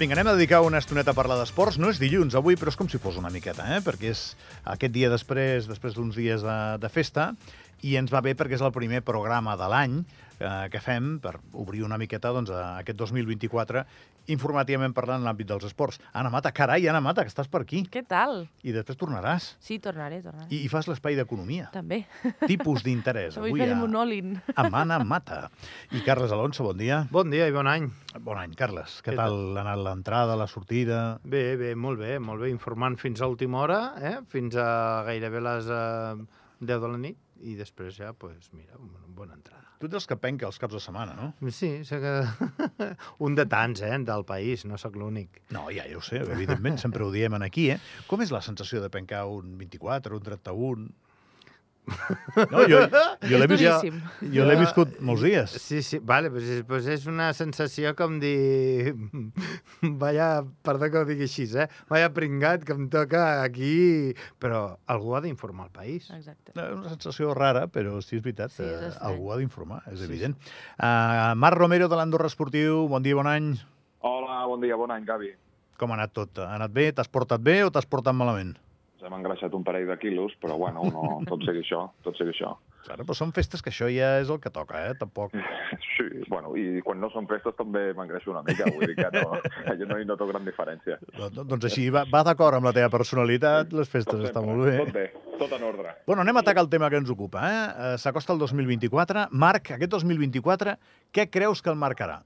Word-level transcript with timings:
Vinga, 0.00 0.14
anem 0.16 0.30
a 0.30 0.32
dedicar 0.32 0.62
una 0.64 0.78
estoneta 0.80 1.12
a 1.12 1.16
parlar 1.18 1.36
d'esports. 1.36 1.76
No 1.76 1.90
és 1.92 1.98
dilluns 2.00 2.32
avui, 2.38 2.54
però 2.56 2.72
és 2.72 2.76
com 2.80 2.88
si 2.88 2.96
fos 2.96 3.18
una 3.20 3.28
miqueta, 3.28 3.66
eh? 3.68 3.82
perquè 3.84 4.08
és 4.14 4.22
aquest 4.72 4.94
dia 4.94 5.10
després 5.12 5.68
després 5.68 5.92
d'uns 5.92 6.16
dies 6.16 6.40
de, 6.40 6.54
de 6.80 6.88
festa, 6.88 7.26
i 7.84 7.98
ens 8.00 8.08
va 8.08 8.22
bé 8.24 8.32
perquè 8.32 8.56
és 8.56 8.64
el 8.64 8.72
primer 8.72 9.02
programa 9.04 9.58
de 9.60 9.68
l'any 9.68 9.98
eh, 10.00 10.68
que 10.72 10.80
fem 10.80 11.18
per 11.20 11.34
obrir 11.52 11.84
una 11.84 11.98
miqueta 12.00 12.32
doncs, 12.32 12.48
a 12.48 12.78
aquest 12.80 12.96
2024 12.96 13.84
informativament 14.28 14.92
parlant 14.94 15.20
en 15.22 15.26
l'àmbit 15.28 15.48
dels 15.48 15.64
esports. 15.64 16.00
Anna 16.12 16.30
Mata, 16.30 16.52
carai, 16.52 16.86
Anna 16.90 17.00
Mata, 17.00 17.24
que 17.24 17.32
estàs 17.32 17.48
per 17.50 17.62
aquí. 17.62 17.84
Què 17.90 18.02
tal? 18.06 18.46
I 18.62 18.74
després 18.76 18.98
tornaràs. 19.00 19.54
Sí, 19.62 19.78
tornaré, 19.82 20.20
tornaré. 20.22 20.46
I, 20.50 20.64
i 20.66 20.68
fas 20.72 20.88
l'espai 20.90 21.16
d'economia. 21.18 21.70
També. 21.74 22.02
Tipus 22.46 22.84
d'interès. 22.86 23.38
Avui 23.40 23.50
Avui 23.54 23.64
farem 23.64 23.80
a, 23.80 23.88
un 23.88 23.96
all-in. 24.02 24.34
amb 24.54 24.74
Anna 24.82 24.98
Mata. 25.04 25.40
I 25.96 26.02
Carles 26.06 26.32
Alonso, 26.32 26.64
bon 26.66 26.76
dia. 26.78 27.04
Bon 27.10 27.30
dia 27.30 27.48
i 27.48 27.54
bon 27.54 27.66
any. 27.70 27.88
Bon 28.20 28.38
any, 28.38 28.54
Carles. 28.58 28.98
Què 29.04 29.12
Què 29.12 29.16
tal 29.18 29.56
ha 29.56 29.64
anat 29.64 29.80
l'entrada, 29.86 30.36
la 30.38 30.46
sortida? 30.50 31.18
Bé, 31.24 31.56
bé, 31.60 31.74
molt 31.74 32.00
bé, 32.02 32.18
molt 32.18 32.42
bé. 32.44 32.50
Informant 32.52 32.98
fins 33.00 33.20
a 33.22 33.28
última 33.30 33.62
hora, 33.64 33.80
eh? 34.00 34.16
fins 34.30 34.56
a 34.58 35.02
gairebé 35.06 35.40
les 35.44 35.68
eh, 35.70 36.14
10 36.60 36.80
de 36.82 36.88
la 36.92 36.98
nit, 37.00 37.16
i 37.40 37.56
després 37.58 37.96
ja, 37.96 38.12
pues, 38.12 38.50
mira, 38.52 38.76
una 38.78 39.00
bona 39.16 39.36
entrada. 39.36 39.66
Tu 39.80 39.88
ets 39.88 39.94
dels 39.94 40.06
que 40.08 40.16
penca 40.20 40.44
els 40.48 40.58
caps 40.60 40.76
de 40.76 40.80
setmana, 40.84 41.14
no? 41.16 41.50
Sí, 41.56 41.70
sé 41.88 42.00
que... 42.02 42.14
un 43.26 43.36
de 43.38 43.46
tants, 43.48 43.80
eh, 43.86 43.94
del 44.04 44.26
país, 44.28 44.66
no 44.68 44.76
sóc 44.80 44.98
l'únic. 45.00 45.40
No, 45.56 45.68
ja, 45.72 45.86
ja 45.88 45.96
ho 45.96 46.02
sé, 46.04 46.20
evidentment, 46.20 46.76
sempre 46.82 47.06
ho 47.06 47.12
diem 47.14 47.38
aquí, 47.40 47.70
eh? 47.72 47.78
Com 48.10 48.20
és 48.20 48.32
la 48.34 48.42
sensació 48.44 48.82
de 48.84 48.90
pencar 48.92 49.24
un 49.32 49.56
24, 49.60 50.20
un 50.20 50.26
31? 50.26 50.90
No, 52.50 52.60
jo, 52.70 52.78
jo 53.26 53.38
l'he 53.40 53.46
vist, 53.50 53.64
duríssim. 53.64 53.96
jo 54.34 54.44
l'he 54.46 54.54
viscut 54.60 54.92
molts 55.02 55.24
dies. 55.24 55.54
Sí, 55.58 55.80
sí, 55.82 55.98
vale, 56.06 56.30
pues 56.30 56.44
és, 56.46 56.60
pues 56.68 56.86
és 56.86 57.06
una 57.10 57.32
sensació 57.34 57.94
com 57.98 58.18
dir... 58.22 58.92
Vaya, 60.02 60.44
perdó 60.66 60.90
que 60.92 61.00
ho 61.00 61.04
digui 61.08 61.26
així, 61.26 61.48
eh? 61.58 61.66
Vaya 61.90 62.12
pringat 62.14 62.64
que 62.68 62.76
em 62.76 62.86
toca 62.92 63.24
aquí... 63.42 64.14
Però 64.42 64.62
algú 64.92 65.16
ha 65.16 65.22
d'informar 65.24 65.66
el 65.70 65.74
país. 65.74 66.06
Exacte. 66.14 66.54
És 66.54 66.76
una 66.76 66.92
sensació 66.92 67.34
rara, 67.34 67.66
però 67.72 67.98
sí, 68.04 68.20
és 68.20 68.24
veritat, 68.24 68.54
Sí, 68.54 68.62
és 68.62 68.70
eh, 68.70 68.92
estrany. 68.92 69.10
algú 69.10 69.32
ha 69.34 69.40
d'informar, 69.42 69.82
és 69.90 69.98
Sí, 69.98 70.06
evident. 70.10 70.38
Uh, 70.78 71.34
Marc 71.40 71.58
Romero, 71.58 71.88
de 71.90 71.98
l'Andorra 71.98 72.30
Esportiu, 72.30 72.84
bon 72.92 73.02
dia, 73.02 73.18
bon 73.18 73.26
any. 73.30 73.54
Hola, 74.06 74.44
bon 74.46 74.62
dia, 74.62 74.76
bon 74.80 74.94
any, 74.94 75.04
Gavi. 75.08 75.34
Com 75.80 75.90
ha 75.94 75.98
anat 75.98 76.12
tot? 76.16 76.38
Ha 76.44 76.54
anat 76.60 76.72
bé? 76.76 76.90
T'has 76.94 77.08
portat 77.10 77.40
bé 77.42 77.62
o 77.64 77.70
t'has 77.74 77.88
portat 77.88 78.14
malament? 78.14 78.54
Hem 79.04 79.14
engreixat 79.16 79.54
un 79.56 79.64
parell 79.64 79.86
de 79.88 79.96
quilos, 79.98 80.34
però 80.42 80.56
bueno, 80.60 80.82
no, 80.92 81.20
tot 81.28 81.40
sigui 81.46 81.62
això, 81.64 81.86
tot 82.04 82.16
sigui 82.18 82.34
això. 82.34 82.54
Claro, 82.84 83.04
però 83.04 83.14
són 83.16 83.32
festes 83.36 83.60
que 83.62 83.70
això 83.72 83.88
ja 83.92 84.14
és 84.22 84.30
el 84.32 84.40
que 84.40 84.50
toca, 84.52 84.86
eh? 84.90 84.94
Tampoc... 85.00 85.34
Sí, 86.00 86.06
bueno, 86.32 86.54
i 86.56 86.80
quan 86.80 86.96
no 87.00 87.10
són 87.12 87.26
festes 87.28 87.52
també 87.58 87.90
m'engreixo 87.94 88.30
una 88.32 88.40
mica, 88.46 88.64
vull 88.72 88.86
dir 88.88 88.94
que 88.96 89.08
no, 89.12 89.36
jo 89.78 89.86
no 89.90 89.98
hi 90.00 90.06
noto 90.08 90.24
gran 90.30 90.46
diferència. 90.48 90.96
Do- 91.12 91.44
Doncs 91.44 91.66
així, 91.68 91.84
va, 91.92 92.06
va 92.08 92.22
d'acord 92.24 92.56
amb 92.56 92.64
la 92.70 92.72
teva 92.72 92.88
personalitat, 92.94 93.74
les 93.76 93.90
festes 93.92 94.16
Com 94.16 94.24
estan 94.24 94.48
molt 94.48 94.64
bé. 94.64 94.78
Tot 94.80 94.92
bé, 94.94 95.04
tot 95.42 95.52
en 95.58 95.66
ordre. 95.68 95.92
Bueno, 96.08 96.24
anem 96.24 96.40
a 96.40 96.42
atacar 96.44 96.64
el 96.64 96.70
tema 96.72 96.88
que 96.90 96.96
ens 97.02 97.12
ocupa. 97.12 97.42
Eh? 97.44 97.60
Eh, 97.92 97.92
S'acosta 98.00 98.32
el 98.32 98.40
2024. 98.40 99.26
Marc, 99.44 99.74
aquest 99.76 99.92
2024, 99.98 100.76
què 101.12 101.28
creus 101.30 101.60
que 101.60 101.70
el 101.74 101.76
marcarà? 101.80 102.22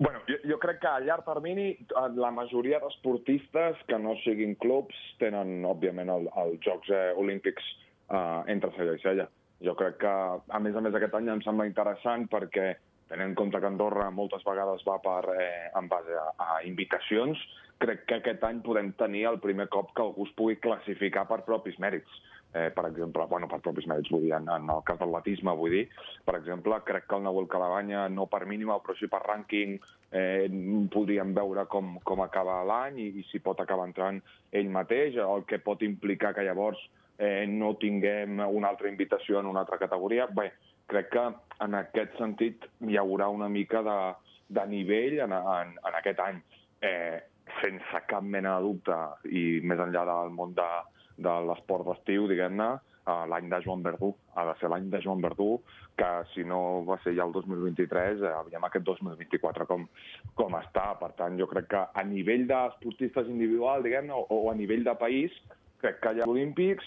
Bueno, 0.00 0.20
jo, 0.26 0.36
jo 0.48 0.56
crec 0.58 0.78
que 0.80 0.88
a 0.88 1.00
llarg 1.04 1.26
termini 1.26 1.66
eh, 1.76 2.06
la 2.16 2.30
majoria 2.32 2.78
d'esportistes 2.80 3.82
que 3.86 3.98
no 4.00 4.14
siguin 4.24 4.54
clubs 4.56 4.96
tenen, 5.20 5.58
òbviament, 5.68 6.08
el- 6.08 6.30
els 6.40 6.56
Jocs 6.64 6.88
eh, 6.88 7.12
Olímpics 7.20 7.66
eh, 8.08 8.40
entre 8.54 8.72
cella 8.78 8.94
i 8.96 9.02
cella. 9.02 9.26
Jo 9.60 9.74
crec 9.76 9.98
que, 10.00 10.08
a 10.48 10.58
més 10.64 10.74
a 10.76 10.80
més, 10.80 10.94
aquest 10.96 11.14
any 11.18 11.28
em 11.28 11.42
sembla 11.44 11.66
interessant 11.68 12.24
perquè, 12.32 12.70
tenint 13.12 13.28
en 13.28 13.36
compte 13.36 13.60
que 13.60 13.68
Andorra 13.68 14.08
moltes 14.10 14.40
vegades 14.48 14.80
va 14.88 14.96
per, 15.04 15.34
eh, 15.36 15.68
en 15.76 15.88
base 15.92 16.16
a, 16.16 16.30
a 16.46 16.62
invitacions, 16.64 17.36
crec 17.84 18.06
que 18.08 18.22
aquest 18.22 18.42
any 18.48 18.62
podem 18.64 18.94
tenir 18.96 19.26
el 19.28 19.38
primer 19.44 19.68
cop 19.68 19.92
que 19.92 20.00
algú 20.06 20.24
es 20.24 20.32
pugui 20.36 20.56
classificar 20.64 21.26
per 21.28 21.42
propis 21.44 21.76
mèrits. 21.78 22.08
Eh, 22.52 22.70
per 22.74 22.86
exemple, 22.88 23.24
bueno, 23.30 23.46
per 23.46 23.60
propis 23.62 23.86
mèrits, 23.86 24.10
vull 24.10 24.24
dir, 24.24 24.32
en, 24.34 24.48
en 24.50 24.70
el 24.74 24.80
cas 24.86 24.98
del 24.98 25.12
latisme, 25.14 25.52
vull 25.54 25.70
dir, 25.70 25.84
per 26.26 26.34
exemple, 26.40 26.80
crec 26.86 27.04
que 27.06 27.14
el 27.14 27.22
Nahuel 27.22 27.46
Calabanya, 27.46 28.08
no 28.10 28.26
per 28.26 28.42
mínima, 28.50 28.80
però 28.82 28.96
sí 28.98 29.06
per 29.12 29.20
rànquing, 29.22 29.76
eh, 30.10 30.48
podríem 30.90 31.30
veure 31.36 31.68
com, 31.70 31.92
com 32.02 32.24
acaba 32.24 32.64
l'any 32.66 32.98
i, 33.04 33.06
i 33.22 33.26
si 33.30 33.38
pot 33.44 33.62
acabar 33.62 33.86
entrant 33.86 34.18
ell 34.50 34.72
mateix, 34.74 35.20
el 35.22 35.46
que 35.46 35.62
pot 35.62 35.86
implicar 35.86 36.34
que 36.34 36.48
llavors 36.48 36.82
eh, 37.20 37.46
no 37.46 37.76
tinguem 37.78 38.42
una 38.42 38.74
altra 38.74 38.90
invitació 38.90 39.38
en 39.38 39.46
una 39.46 39.62
altra 39.62 39.78
categoria. 39.78 40.26
Bé, 40.34 40.50
crec 40.90 41.12
que 41.14 41.26
en 41.62 41.78
aquest 41.78 42.18
sentit 42.18 42.66
hi 42.82 42.98
haurà 42.98 43.30
una 43.30 43.48
mica 43.48 43.84
de, 43.86 43.98
de 44.58 44.70
nivell 44.74 45.20
en, 45.22 45.38
en, 45.38 45.76
en 45.78 46.00
aquest 46.02 46.26
any. 46.26 46.42
Eh, 46.82 47.20
sense 47.60 48.00
cap 48.06 48.22
mena 48.22 48.56
de 48.56 48.66
dubte, 48.66 48.96
i 49.26 49.60
més 49.66 49.78
enllà 49.82 50.04
del 50.06 50.34
món 50.34 50.52
de, 50.58 50.66
de 51.22 51.34
l'esport 51.48 51.86
d'estiu, 51.88 52.26
diguem-ne, 52.30 52.70
l'any 53.30 53.48
de 53.50 53.60
Joan 53.64 53.82
Verdú. 53.82 54.12
Ha 54.36 54.44
de 54.46 54.54
ser 54.60 54.70
l'any 54.70 54.88
de 54.90 55.00
Joan 55.02 55.22
Verdú, 55.24 55.60
que 55.98 56.08
si 56.34 56.44
no 56.44 56.84
va 56.86 56.98
ser 57.04 57.14
ja 57.16 57.26
el 57.26 57.32
2023, 57.32 58.22
eh, 58.22 58.32
aviam 58.32 58.64
aquest 58.64 58.86
2024 58.86 59.66
com, 59.66 59.86
com 60.38 60.56
està. 60.60 60.86
Per 61.00 61.10
tant, 61.18 61.36
jo 61.40 61.48
crec 61.50 61.68
que 61.74 61.82
a 61.82 62.04
nivell 62.06 62.46
d'esportistes 62.50 63.28
individual, 63.28 63.84
diguem-ne, 63.86 64.14
o, 64.14 64.24
o 64.24 64.50
a 64.50 64.56
nivell 64.56 64.84
de 64.86 64.96
país, 65.00 65.36
crec 65.82 66.00
que 66.04 66.14
hi 66.14 66.22
ha 66.22 66.30
Olímpics, 66.30 66.86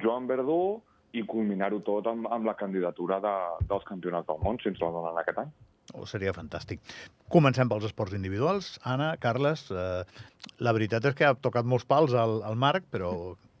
Joan 0.00 0.28
Verdú, 0.30 0.80
i 1.14 1.22
culminar-ho 1.30 1.78
tot 1.86 2.08
amb, 2.10 2.26
amb 2.34 2.48
la 2.48 2.56
candidatura 2.58 3.20
de, 3.22 3.34
dels 3.70 3.86
campionats 3.86 4.26
del 4.26 4.40
món, 4.42 4.58
si 4.60 4.72
ens 4.72 4.82
la 4.82 4.90
donen 4.94 5.20
aquest 5.20 5.44
any. 5.44 5.52
Oh, 5.94 6.06
seria 6.08 6.32
fantàstic. 6.34 6.80
Comencem 7.30 7.68
pels 7.70 7.84
esports 7.86 8.16
individuals. 8.16 8.72
Anna, 8.88 9.12
Carles, 9.20 9.68
eh, 9.70 10.02
la 10.64 10.72
veritat 10.74 11.04
és 11.10 11.14
que 11.18 11.28
ha 11.28 11.36
tocat 11.36 11.68
molts 11.68 11.86
pals 11.86 12.16
al, 12.18 12.40
al 12.48 12.56
Marc, 12.58 12.88
però 12.90 13.12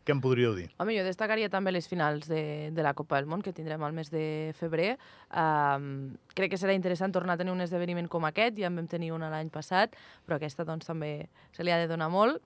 què 0.04 0.12
em 0.12 0.20
podríeu 0.20 0.54
dir? 0.56 0.68
Home, 0.78 0.94
jo 0.96 1.04
destacaria 1.06 1.48
també 1.52 1.72
les 1.72 1.88
finals 1.88 2.28
de, 2.28 2.70
de 2.76 2.84
la 2.84 2.92
Copa 2.96 3.16
del 3.16 3.28
Món, 3.30 3.42
que 3.44 3.54
tindrem 3.56 3.82
al 3.82 3.94
mes 3.96 4.10
de 4.12 4.52
febrer. 4.58 4.94
Um, 5.30 6.14
crec 6.36 6.52
que 6.52 6.60
serà 6.60 6.76
interessant 6.76 7.14
tornar 7.14 7.38
a 7.38 7.40
tenir 7.40 7.54
un 7.54 7.64
esdeveniment 7.64 8.10
com 8.12 8.28
aquest, 8.28 8.58
ja 8.60 8.68
en 8.68 8.76
vam 8.80 8.90
tenir 8.90 9.14
una 9.16 9.32
l'any 9.32 9.50
passat, 9.54 9.96
però 10.26 10.36
aquesta 10.36 10.66
doncs, 10.68 10.90
també 10.90 11.30
se 11.56 11.64
li 11.64 11.72
ha 11.72 11.80
de 11.80 11.88
donar 11.90 12.10
molt. 12.12 12.42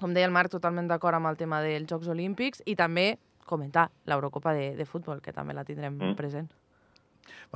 Com 0.00 0.12
deia 0.16 0.28
el 0.28 0.34
Marc, 0.34 0.52
totalment 0.52 0.88
d'acord 0.88 1.16
amb 1.16 1.28
el 1.30 1.40
tema 1.40 1.62
dels 1.64 1.88
Jocs 1.88 2.08
Olímpics 2.12 2.64
i 2.66 2.76
també 2.76 3.14
comentar 3.46 3.90
l'Eurocopa 4.08 4.56
de, 4.56 4.72
de 4.76 4.88
futbol, 4.88 5.22
que 5.22 5.32
també 5.36 5.54
la 5.56 5.64
tindrem 5.64 5.94
mm. 5.94 6.16
present. 6.18 6.50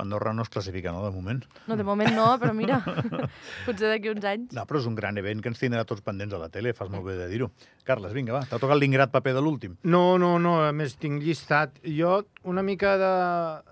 Andorra 0.01 0.33
no 0.33 0.43
es 0.45 0.49
classifica, 0.49 0.91
no, 0.91 1.03
de 1.05 1.11
moment? 1.11 1.43
No, 1.67 1.77
de 1.77 1.85
moment 1.85 2.13
no, 2.15 2.27
però 2.41 2.53
mira, 2.57 2.79
potser 3.67 3.91
d'aquí 3.91 4.11
uns 4.11 4.25
anys. 4.27 4.55
No, 4.57 4.65
però 4.69 4.81
és 4.81 4.87
un 4.89 4.95
gran 4.97 5.19
event 5.21 5.43
que 5.43 5.51
ens 5.51 5.61
tindrà 5.61 5.83
tots 5.87 6.03
pendents 6.05 6.33
a 6.33 6.41
la 6.41 6.49
tele, 6.53 6.73
fas 6.77 6.89
molt 6.93 7.05
bé 7.07 7.17
de 7.19 7.27
dir-ho. 7.31 7.51
Carles, 7.87 8.13
vinga, 8.13 8.33
va, 8.35 8.45
t'ha 8.47 8.59
tocat 8.61 8.79
l'ingrat 8.79 9.11
paper 9.13 9.35
de 9.37 9.43
l'últim. 9.43 9.75
No, 9.83 10.17
no, 10.21 10.35
no, 10.41 10.59
a 10.65 10.71
més 10.75 10.95
tinc 11.01 11.23
llistat. 11.25 11.81
Jo, 11.85 12.21
una 12.47 12.63
mica 12.65 12.95
de... 13.01 13.11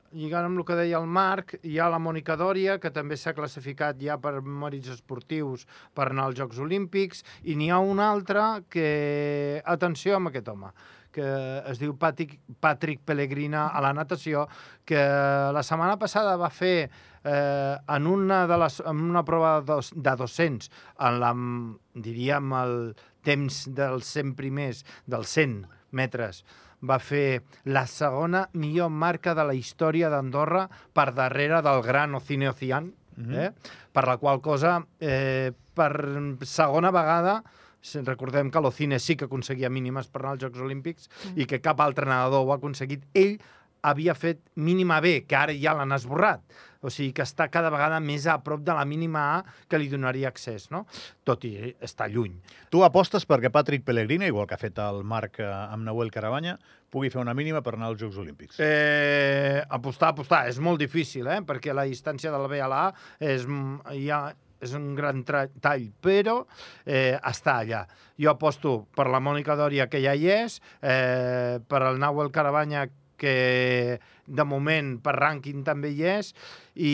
lligant 0.09 0.47
amb 0.47 0.57
el 0.57 0.65
que 0.65 0.77
deia 0.77 0.97
el 0.97 1.05
Marc, 1.05 1.59
hi 1.61 1.77
ha 1.77 1.89
la 1.93 1.99
Mònica 2.01 2.33
Dòria, 2.39 2.79
que 2.81 2.89
també 2.89 3.17
s'ha 3.17 3.35
classificat 3.37 3.99
ja 4.01 4.17
per 4.17 4.39
mèrits 4.41 4.89
esportius 4.95 5.67
per 5.93 6.09
anar 6.09 6.29
als 6.29 6.39
Jocs 6.39 6.57
Olímpics, 6.65 7.21
i 7.45 7.55
n'hi 7.55 7.69
ha 7.69 7.79
un 7.79 8.01
altre 8.01 8.63
que... 8.69 9.61
Atenció 9.69 10.15
amb 10.17 10.31
aquest 10.31 10.49
home 10.49 10.71
que 11.11 11.25
es 11.69 11.79
diu 11.81 11.95
Patrick, 11.97 12.39
Patrick 12.61 13.01
Pellegrina 13.05 13.67
a 13.67 13.81
la 13.81 13.93
natació, 13.93 14.47
que 14.85 14.99
la 14.99 15.63
setmana 15.65 15.97
passada 16.01 16.35
va 16.37 16.49
fer 16.53 16.89
eh, 17.23 17.75
en, 17.87 18.07
una 18.07 18.45
de 18.47 18.57
les, 18.61 18.79
en 18.85 19.03
una 19.09 19.25
prova 19.25 19.59
de, 19.61 19.65
dos, 19.73 19.91
de 19.95 20.15
200, 20.15 20.69
en 21.09 21.19
la, 21.19 21.33
diríem, 21.95 22.53
el 22.61 22.77
temps 23.25 23.65
dels 23.75 24.13
100 24.15 24.35
primers, 24.37 24.85
dels 25.05 25.33
100 25.35 25.59
metres, 25.91 26.43
va 26.79 26.95
fer 27.03 27.41
la 27.67 27.83
segona 27.91 28.45
millor 28.53 28.87
marca 28.89 29.33
de 29.35 29.43
la 29.43 29.57
història 29.57 30.07
d'Andorra 30.13 30.69
per 30.95 31.09
darrere 31.17 31.59
del 31.65 31.81
gran 31.83 32.15
Ocine 32.15 32.49
Ocean, 32.53 32.93
Mhm. 33.19 33.33
eh? 33.35 33.51
per 33.91 34.05
la 34.07 34.15
qual 34.15 34.39
cosa, 34.39 34.77
eh, 35.01 35.51
per 35.73 35.91
segona 36.47 36.89
vegada, 36.89 37.43
recordem 38.05 38.49
que 38.51 38.59
l'Ocine 38.61 38.99
sí 38.99 39.15
que 39.15 39.25
aconseguia 39.25 39.69
mínimes 39.69 40.07
per 40.07 40.21
anar 40.21 40.31
als 40.35 40.43
Jocs 40.43 40.59
Olímpics 40.59 41.09
Mm. 41.09 41.39
i 41.39 41.45
que 41.45 41.61
cap 41.61 41.79
altre 41.79 42.05
nedador 42.05 42.45
ho 42.45 42.51
ha 42.51 42.57
aconseguit. 42.57 43.05
Ell 43.13 43.37
havia 43.81 44.13
fet 44.13 44.41
mínima 44.55 44.99
B, 44.99 45.21
que 45.25 45.35
ara 45.39 45.53
ja 45.55 45.71
l'han 45.73 45.93
esborrat. 45.95 46.41
O 46.81 46.89
sigui 46.89 47.13
que 47.13 47.23
està 47.23 47.49
cada 47.51 47.69
vegada 47.71 47.99
més 47.99 48.25
a 48.27 48.37
prop 48.43 48.59
de 48.63 48.73
la 48.75 48.83
mínima 48.85 49.37
A 49.37 49.43
que 49.69 49.77
li 49.79 49.87
donaria 49.91 50.27
accés, 50.27 50.69
no? 50.71 50.85
Tot 51.23 51.43
i 51.45 51.75
estar 51.81 52.09
lluny. 52.11 52.37
Tu 52.69 52.83
apostes 52.83 53.25
perquè 53.27 53.49
Patrick 53.51 53.83
Pellegrina, 53.85 54.27
igual 54.27 54.47
que 54.47 54.55
ha 54.55 54.57
fet 54.59 54.77
el 54.79 55.03
Marc 55.03 55.39
eh, 55.39 55.47
amb 55.47 55.83
Nahuel 55.87 56.11
Caravanya, 56.11 56.57
pugui 56.89 57.09
fer 57.09 57.21
una 57.21 57.33
mínima 57.33 57.61
per 57.61 57.75
anar 57.75 57.87
als 57.87 57.99
Jocs 58.01 58.17
Olímpics. 58.17 58.59
Eh, 58.59 59.63
apostar, 59.69 60.09
apostar, 60.13 60.47
és 60.49 60.59
molt 60.59 60.79
difícil, 60.79 61.27
eh? 61.27 61.39
perquè 61.41 61.73
la 61.75 61.83
distància 61.87 62.31
del 62.31 62.47
B 62.51 62.59
a 62.63 62.67
la 62.67 62.83
A 62.87 62.93
és, 63.19 63.45
mm, 63.47 63.95
ja, 64.05 64.33
és 64.61 64.75
un 64.77 64.93
gran 64.95 65.23
tall, 65.25 65.89
però 66.03 66.41
eh, 66.85 67.17
està 67.17 67.59
allà. 67.63 67.83
Jo 68.19 68.33
aposto 68.33 68.75
per 68.95 69.07
la 69.11 69.21
Mònica 69.23 69.55
Dòria, 69.59 69.87
que 69.91 70.01
ja 70.03 70.15
hi 70.15 70.29
és, 70.33 70.59
eh, 70.81 71.59
per 71.67 71.83
el 71.87 71.99
Nahuel 72.01 72.31
Caravanya, 72.35 72.87
que 73.19 73.99
de 74.29 74.45
moment 74.47 74.95
per 75.03 75.17
rànquing 75.17 75.63
també 75.67 75.91
hi 75.91 76.05
és, 76.07 76.33
i, 76.75 76.93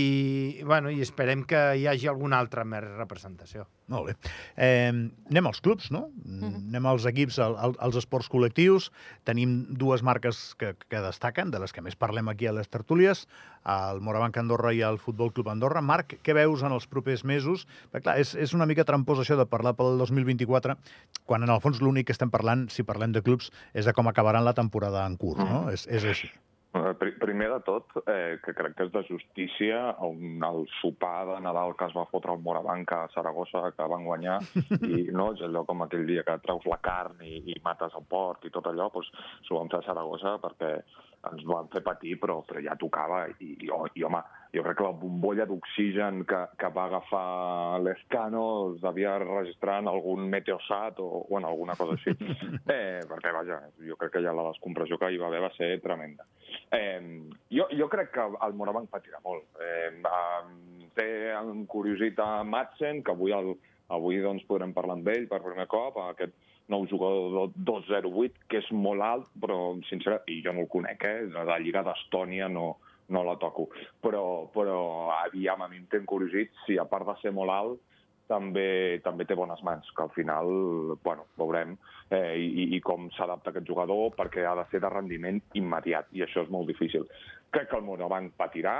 bueno, 0.66 0.90
i 0.90 1.04
esperem 1.06 1.46
que 1.46 1.68
hi 1.78 1.88
hagi 1.92 2.10
alguna 2.10 2.40
altra 2.42 2.66
més 2.66 2.86
representació. 2.96 3.68
Molt 3.88 4.08
bé. 4.10 4.14
Eh, 4.58 4.90
anem 5.30 5.48
als 5.48 5.60
clubs, 5.62 5.92
no? 5.94 6.08
Mm 6.24 6.40
-hmm. 6.40 6.56
Anem 6.70 6.86
als 6.86 7.06
equips, 7.06 7.38
al, 7.40 7.56
al, 7.58 7.76
als 7.80 7.96
esports 7.96 8.30
col·lectius. 8.30 8.90
Tenim 9.24 9.68
dues 9.70 10.02
marques 10.02 10.56
que, 10.58 10.76
que 10.90 11.02
destaquen, 11.02 11.52
de 11.52 11.60
les 11.60 11.72
que 11.72 11.82
més 11.82 11.96
parlem 11.96 12.28
aquí 12.30 12.48
a 12.48 12.52
les 12.52 12.68
tertúlies, 12.68 13.28
el 13.66 14.02
Morabanc 14.02 14.38
Andorra 14.38 14.74
i 14.74 14.82
el 14.82 14.98
Futbol 14.98 15.32
Club 15.32 15.50
Andorra. 15.50 15.82
Marc, 15.82 16.18
què 16.24 16.34
veus 16.34 16.64
en 16.64 16.72
els 16.72 16.88
propers 16.88 17.24
mesos? 17.24 17.68
Perquè, 17.92 18.04
clar, 18.04 18.20
és, 18.20 18.36
és 18.36 18.54
una 18.54 18.66
mica 18.66 18.84
trampós 18.84 19.20
això 19.20 19.38
de 19.38 19.46
parlar 19.46 19.76
pel 19.76 19.98
2024, 19.98 20.78
quan 21.26 21.44
en 21.44 21.50
el 21.50 21.62
fons 21.62 21.80
l'únic 21.80 22.08
que 22.08 22.14
estem 22.14 22.32
parlant, 22.32 22.70
si 22.70 22.84
parlem 22.84 23.12
de 23.12 23.22
clubs, 23.22 23.52
és 23.74 23.86
de 23.86 23.94
com 23.94 24.08
acabaran 24.08 24.46
la 24.46 24.54
temporada 24.54 25.06
en 25.06 25.18
curs, 25.18 25.40
no? 25.40 25.70
És, 25.70 25.88
és 25.88 26.04
així. 26.04 26.32
Eh, 26.76 26.94
pri- 27.00 27.14
Primer 27.22 27.48
de 27.54 27.60
tot, 27.64 27.86
eh, 28.12 28.38
que 28.44 28.52
crec 28.54 28.74
que 28.76 28.84
és 28.84 28.92
de 28.92 29.02
justícia 29.08 29.78
un, 30.04 30.42
el 30.44 30.66
sopar 30.82 31.26
de 31.30 31.38
Nadal 31.40 31.72
que 31.80 31.86
es 31.88 31.94
va 31.96 32.04
fotre 32.12 32.34
al 32.34 32.42
Morabanc 32.44 32.92
a 32.92 33.08
Saragossa, 33.14 33.62
que 33.78 33.88
van 33.88 34.04
guanyar, 34.04 34.42
i 34.84 35.06
no, 35.16 35.30
és 35.34 35.42
allò 35.48 35.64
com 35.70 35.86
aquell 35.86 36.04
dia 36.10 36.26
que 36.28 36.36
treus 36.44 36.68
la 36.68 36.82
carn 36.84 37.22
i, 37.24 37.38
i 37.56 37.56
mates 37.64 37.96
el 37.96 38.04
porc 38.12 38.44
i 38.44 38.52
tot 38.52 38.68
allò, 38.68 38.90
doncs 38.92 39.08
s'ho 39.48 39.56
vam 39.62 39.72
fer 39.72 39.80
a 39.80 39.88
Saragossa 39.88 40.36
perquè 40.44 40.74
ens 41.32 41.46
van 41.48 41.70
fer 41.74 41.82
patir, 41.86 42.16
però, 42.22 42.40
però 42.48 42.62
ja 42.64 42.76
tocava. 42.80 43.26
I, 43.40 43.52
i, 43.66 43.70
i 43.70 44.06
home, 44.06 44.22
jo 44.56 44.64
crec 44.64 44.78
que 44.80 44.88
la 44.88 44.96
bombolla 44.96 45.48
d'oxigen 45.50 46.24
que, 46.30 46.42
que 46.60 46.70
va 46.76 46.86
agafar 46.90 47.82
l'Escano 47.84 48.46
es 48.74 48.82
devia 48.84 49.18
registrar 49.22 49.82
en 49.82 49.90
algun 49.92 50.30
meteosat 50.32 51.02
o, 51.04 51.26
o 51.26 51.40
en 51.40 51.48
alguna 51.50 51.78
cosa 51.80 51.98
així. 51.98 52.16
Eh, 52.76 53.02
perquè, 53.08 53.32
vaja, 53.36 53.60
jo 53.86 53.96
crec 54.00 54.16
que 54.16 54.22
ja 54.26 54.34
la 54.36 54.48
descompressió 54.50 54.98
que 55.00 55.10
hi 55.12 55.20
va 55.22 55.28
haver 55.30 55.42
va 55.44 55.52
ser 55.56 55.70
tremenda. 55.84 56.26
Eh, 56.74 57.00
jo, 57.54 57.68
jo 57.72 57.88
crec 57.92 58.12
que 58.16 58.26
el 58.26 58.56
Morabanc 58.58 58.90
patirà 58.92 59.22
molt. 59.24 59.46
Eh, 59.62 59.92
té 60.96 61.08
encuriosit 61.36 62.20
a 62.24 62.44
Madsen, 62.48 63.04
que 63.04 63.14
avui, 63.14 63.36
el, 63.36 63.54
avui 63.94 64.22
doncs, 64.24 64.46
podrem 64.50 64.74
parlar 64.76 64.98
amb 65.00 65.12
ell 65.14 65.28
per 65.32 65.44
primer 65.44 65.68
cop, 65.72 66.00
aquest 66.10 66.36
nou 66.72 66.86
jugador 66.90 67.52
de 67.54 67.64
208, 67.68 68.48
que 68.50 68.62
és 68.64 68.70
molt 68.74 69.04
alt, 69.06 69.32
però, 69.42 69.76
sincerament, 69.90 70.26
i 70.32 70.42
jo 70.46 70.54
no 70.56 70.66
el 70.66 70.72
conec, 70.72 71.06
eh? 71.06 71.26
La 71.34 71.60
Lliga 71.62 71.84
d'Estònia 71.86 72.50
no, 72.50 72.68
no 73.14 73.26
la 73.28 73.36
toco. 73.42 73.68
Però, 74.02 74.24
però 74.54 74.80
aviam, 75.20 75.62
a 75.62 75.70
mi 75.70 75.82
em 75.82 75.90
té 75.92 76.02
encuriosit 76.02 76.54
si, 76.66 76.80
a 76.82 76.88
part 76.90 77.08
de 77.12 77.18
ser 77.22 77.36
molt 77.36 77.54
alt, 77.54 77.84
també, 78.26 79.00
també 79.06 79.28
té 79.30 79.38
bones 79.38 79.62
mans, 79.66 79.90
que 79.94 80.02
al 80.02 80.12
final, 80.16 80.50
bueno, 81.06 81.28
veurem 81.38 81.76
eh, 82.10 82.34
i, 82.42 82.68
i 82.76 82.82
com 82.82 83.10
s'adapta 83.14 83.52
aquest 83.52 83.68
jugador, 83.70 84.16
perquè 84.18 84.46
ha 84.50 84.56
de 84.58 84.66
ser 84.72 84.82
de 84.82 84.90
rendiment 84.90 85.42
immediat, 85.54 86.10
i 86.18 86.26
això 86.26 86.46
és 86.46 86.54
molt 86.54 86.70
difícil. 86.72 87.06
Crec 87.54 87.70
que 87.70 87.78
el 87.78 87.86
Monobanc 87.86 88.34
patirà, 88.40 88.80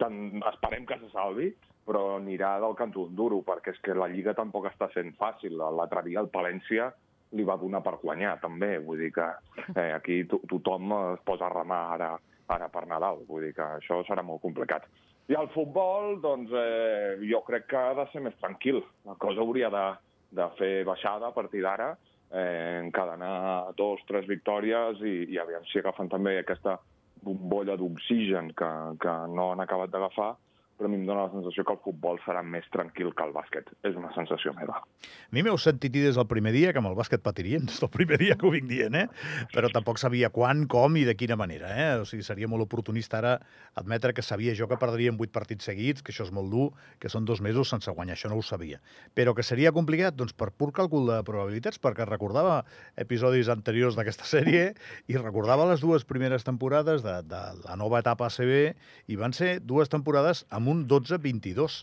tant, 0.00 0.18
esperem 0.50 0.86
que 0.88 0.98
se 0.98 1.12
salvi, 1.14 1.52
però 1.86 2.16
anirà 2.16 2.56
del 2.62 2.76
cantó 2.78 3.06
duro, 3.10 3.40
perquè 3.46 3.74
és 3.74 3.80
que 3.84 3.96
la 3.96 4.08
Lliga 4.10 4.34
tampoc 4.38 4.68
està 4.70 4.90
sent 4.94 5.14
fàcil. 5.18 5.56
L'altre 5.58 6.04
dia 6.06 6.20
el 6.22 6.30
Palència 6.32 6.90
li 7.36 7.46
va 7.46 7.58
donar 7.58 7.82
per 7.82 7.98
guanyar, 8.02 8.36
també. 8.42 8.76
Vull 8.84 9.04
dir 9.04 9.12
que 9.14 9.28
eh, 9.74 9.92
aquí 9.94 10.22
to 10.30 10.42
tothom 10.50 10.92
es 10.98 11.24
posa 11.26 11.48
a 11.48 11.54
remar 11.54 11.80
ara, 11.96 12.10
ara 12.50 12.68
per 12.72 12.86
Nadal. 12.90 13.24
Vull 13.28 13.48
dir 13.48 13.54
que 13.56 13.66
això 13.78 14.02
serà 14.08 14.24
molt 14.26 14.42
complicat. 14.42 14.86
I 15.30 15.36
el 15.38 15.50
futbol, 15.54 16.16
doncs, 16.22 16.50
eh, 16.50 17.18
jo 17.30 17.42
crec 17.46 17.68
que 17.70 17.78
ha 17.78 17.94
de 17.94 18.06
ser 18.10 18.22
més 18.24 18.38
tranquil. 18.42 18.80
La 19.06 19.14
cosa 19.14 19.44
hauria 19.44 19.70
de, 19.70 19.86
de 20.34 20.46
fer 20.58 20.72
baixada 20.88 21.30
a 21.30 21.36
partir 21.36 21.62
d'ara, 21.62 21.92
eh, 22.30 22.80
encadenar 22.84 23.72
dos, 23.78 24.02
tres 24.08 24.26
victòries 24.26 25.02
i, 25.06 25.16
i 25.30 25.38
aviam 25.38 25.66
si 25.70 25.78
agafen 25.78 26.10
també 26.10 26.38
aquesta 26.38 26.78
bombolla 27.22 27.76
d'oxigen 27.76 28.54
que, 28.56 28.70
que 29.02 29.14
no 29.34 29.50
han 29.52 29.62
acabat 29.62 29.92
d'agafar, 29.92 30.32
però 30.80 30.88
a 30.88 30.92
mi 30.94 30.96
em 30.96 31.04
dóna 31.04 31.26
la 31.26 31.32
sensació 31.34 31.60
que 31.68 31.74
el 31.74 31.80
futbol 31.84 32.16
serà 32.24 32.40
més 32.40 32.64
tranquil 32.72 33.10
que 33.12 33.24
el 33.26 33.34
bàsquet. 33.36 33.66
És 33.84 33.96
una 34.00 34.08
sensació 34.14 34.54
meva. 34.56 34.78
A 34.80 35.34
mi 35.36 35.42
m'heu 35.44 35.58
sentit 35.60 35.92
des 35.92 36.16
del 36.16 36.24
primer 36.30 36.54
dia 36.54 36.70
que 36.72 36.80
amb 36.80 36.88
el 36.88 36.96
bàsquet 36.96 37.20
patiríem, 37.20 37.66
des 37.68 37.82
del 37.82 37.90
primer 37.92 38.16
dia 38.22 38.36
que 38.40 38.46
ho 38.48 38.52
vinc 38.54 38.70
dient, 38.70 38.96
eh? 38.96 39.04
Però 39.52 39.68
tampoc 39.74 40.00
sabia 40.00 40.30
quan, 40.32 40.64
com 40.72 40.96
i 40.96 41.02
de 41.04 41.12
quina 41.20 41.36
manera, 41.36 41.68
eh? 41.76 41.90
O 42.00 42.06
sigui, 42.08 42.24
seria 42.24 42.48
molt 42.48 42.64
oportunista 42.64 43.18
ara 43.20 43.34
admetre 43.76 44.14
que 44.16 44.24
sabia 44.24 44.54
jo 44.56 44.70
que 44.70 44.78
perdríem 44.80 45.18
vuit 45.20 45.34
partits 45.34 45.68
seguits, 45.68 46.00
que 46.00 46.14
això 46.14 46.24
és 46.24 46.32
molt 46.32 46.48
dur, 46.48 46.70
que 46.98 47.12
són 47.12 47.28
dos 47.28 47.44
mesos 47.44 47.68
sense 47.68 47.92
guanyar, 47.92 48.16
això 48.16 48.32
no 48.32 48.40
ho 48.40 48.46
sabia. 48.46 48.80
Però 49.12 49.36
que 49.36 49.44
seria 49.44 49.74
complicat, 49.76 50.16
doncs 50.16 50.32
per 50.32 50.48
pur 50.56 50.70
càlcul 50.72 51.12
de 51.12 51.20
probabilitats, 51.28 51.76
perquè 51.76 52.08
recordava 52.08 52.62
episodis 52.96 53.52
anteriors 53.52 54.00
d'aquesta 54.00 54.24
sèrie 54.32 54.72
i 55.12 55.20
recordava 55.20 55.68
les 55.68 55.84
dues 55.84 56.08
primeres 56.08 56.48
temporades 56.48 57.04
de, 57.04 57.20
de 57.28 57.44
la 57.66 57.76
nova 57.76 58.00
etapa 58.00 58.32
ACB 58.32 59.12
i 59.12 59.20
van 59.20 59.36
ser 59.36 59.58
dues 59.60 59.92
temporades 59.92 60.46
amb 60.48 60.69
un 60.70 60.86
12-22 60.88 61.82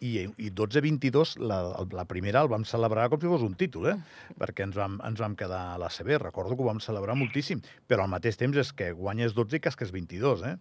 i, 0.00 0.12
i 0.38 0.50
12-22, 0.54 1.36
la, 1.42 1.58
la 1.90 2.04
primera 2.06 2.42
el 2.44 2.50
vam 2.52 2.64
celebrar 2.68 3.08
com 3.10 3.20
si 3.20 3.30
fos 3.30 3.44
un 3.46 3.56
títol, 3.58 3.88
eh? 3.92 3.96
perquè 4.38 4.66
ens 4.68 4.78
vam, 4.78 4.98
ens 5.06 5.20
vam 5.22 5.34
quedar 5.38 5.62
a 5.74 5.78
la 5.82 5.90
CB, 5.90 6.20
recordo 6.22 6.54
que 6.54 6.62
ho 6.62 6.68
vam 6.70 6.82
celebrar 6.82 7.18
moltíssim, 7.18 7.62
però 7.90 8.04
al 8.04 8.12
mateix 8.12 8.38
temps 8.38 8.58
és 8.62 8.70
que 8.72 8.92
guanyes 8.94 9.34
12 9.34 9.58
i 9.58 9.64
casques 9.64 9.90
22, 9.94 10.46
eh? 10.46 10.56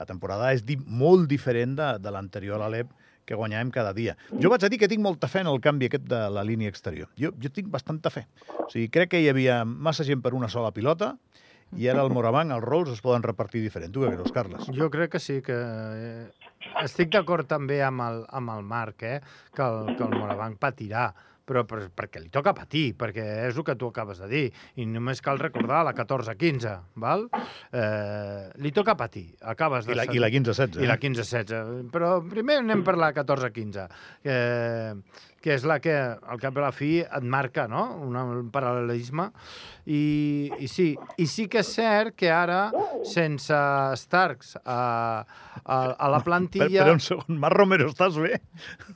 La 0.00 0.06
temporada 0.08 0.50
és 0.56 0.64
di 0.64 0.78
molt 0.80 1.28
diferent 1.28 1.76
de, 1.76 1.88
de 2.00 2.12
l'anterior 2.14 2.56
a 2.56 2.64
l'Alep, 2.64 2.92
que 3.28 3.36
guanyàvem 3.38 3.70
cada 3.70 3.92
dia. 3.94 4.16
Jo 4.42 4.50
vaig 4.50 4.64
a 4.66 4.70
dir 4.72 4.80
que 4.80 4.88
tinc 4.90 5.02
molta 5.04 5.28
fe 5.30 5.44
en 5.44 5.50
el 5.52 5.60
canvi 5.62 5.86
aquest 5.86 6.08
de 6.10 6.22
la 6.32 6.42
línia 6.42 6.72
exterior. 6.72 7.10
Jo, 7.20 7.30
jo 7.38 7.50
tinc 7.54 7.68
bastanta 7.70 8.10
fe. 8.10 8.24
O 8.64 8.70
sigui, 8.72 8.88
crec 8.90 9.12
que 9.12 9.20
hi 9.22 9.28
havia 9.30 9.60
massa 9.68 10.06
gent 10.08 10.24
per 10.24 10.34
una 10.34 10.50
sola 10.50 10.72
pilota, 10.74 11.12
i 11.78 11.86
ara 11.88 12.02
el 12.04 12.10
Morabanc, 12.12 12.52
els 12.52 12.64
rols 12.64 12.90
es 12.92 13.00
poden 13.04 13.22
repartir 13.24 13.62
diferent. 13.64 13.92
Tu 13.94 14.02
què 14.02 14.10
creus, 14.12 14.32
Carles? 14.34 14.66
Jo 14.76 14.90
crec 14.92 15.14
que 15.14 15.20
sí, 15.22 15.38
que 15.44 15.56
eh, 15.56 16.41
estic 16.84 17.12
d'acord 17.14 17.48
també 17.48 17.82
amb 17.84 18.04
el, 18.06 18.24
amb 18.30 18.56
el 18.56 18.64
Marc, 18.66 19.04
eh, 19.08 19.20
que 19.54 19.66
el, 19.66 19.94
que 19.98 20.06
el 20.06 20.16
Morabanc 20.18 20.58
patirà, 20.62 21.10
però 21.46 21.64
per, 21.68 21.80
perquè 21.94 22.20
li 22.22 22.30
toca 22.32 22.54
patir, 22.56 22.92
perquè 22.98 23.24
és 23.48 23.58
el 23.58 23.66
que 23.66 23.74
tu 23.78 23.88
acabes 23.90 24.20
de 24.22 24.28
dir, 24.30 24.44
i 24.78 24.86
només 24.88 25.22
cal 25.24 25.40
recordar 25.42 25.82
la 25.86 25.94
14-15, 25.96 26.76
val? 27.02 27.26
Eh, 27.74 28.46
li 28.62 28.72
toca 28.74 28.94
patir, 28.98 29.26
acabes 29.54 29.88
de... 29.88 29.96
I 29.96 29.98
la, 29.98 30.06
i 30.06 30.22
la 30.22 30.30
15-16. 30.32 30.80
I 30.82 30.90
la 30.90 30.98
15-16. 31.02 31.90
Però 31.94 32.14
primer 32.30 32.60
anem 32.62 32.86
per 32.86 32.96
la 33.00 33.12
14-15, 33.16 33.88
eh, 34.24 34.94
que 35.42 35.56
és 35.56 35.64
la 35.66 35.78
que, 35.82 35.92
al 35.92 36.40
cap 36.40 36.56
i 36.56 36.60
a 36.60 36.64
la 36.64 36.72
fi, 36.74 36.90
et 37.02 37.24
marca 37.26 37.66
no? 37.70 37.82
un, 38.06 38.16
un 38.16 38.50
paral·lelisme. 38.54 39.28
I, 39.90 40.02
I 40.62 40.68
sí, 40.70 40.92
i 41.18 41.26
sí 41.26 41.48
que 41.50 41.62
és 41.64 41.72
cert 41.74 42.14
que 42.18 42.30
ara, 42.30 42.60
sense 43.08 43.58
Starks 44.04 44.54
a, 44.62 44.78
a, 45.64 45.78
a 45.90 46.12
la 46.12 46.22
plantilla... 46.22 46.70
Espera 46.70 46.94
un 46.94 47.02
segon, 47.02 47.40
Marc 47.42 47.58
Romero, 47.58 47.90
estàs 47.90 48.18
bé? 48.22 48.38